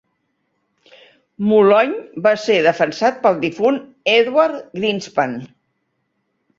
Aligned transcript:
Molony 1.49 1.93
va 2.29 2.33
ser 2.47 2.57
defensat 2.71 3.23
pel 3.29 3.39
difunt 3.47 3.81
Edward 4.19 4.61
Greenspan. 4.83 5.41